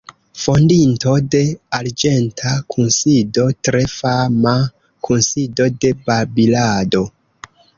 Fondinto 0.43 1.11
de 1.35 1.41
„Arĝenta 1.79 2.53
Kunsido";, 2.75 3.45
tre 3.67 3.83
fama 3.93 4.57
kunsido 5.09 5.69
de 5.85 5.93
babilado. 6.09 7.05